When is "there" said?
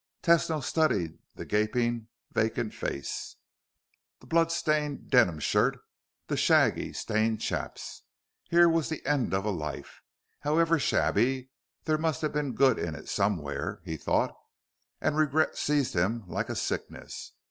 11.83-11.99